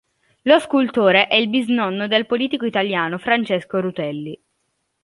Lo 0.45 0.59
scultore 0.59 1.27
è 1.27 1.35
il 1.35 1.47
bisnonno 1.47 2.07
del 2.07 2.25
politico 2.25 2.65
italiano 2.65 3.19
Francesco 3.19 3.79
Rutelli. 3.79 4.35